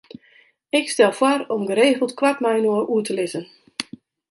Ik 0.69 0.89
stel 0.89 1.11
foar 1.19 1.39
om 1.55 1.61
geregeld 1.69 2.15
koart 2.19 2.39
mei-inoar 2.43 2.85
oer 2.93 3.03
te 3.07 3.13
lizzen. 3.19 3.45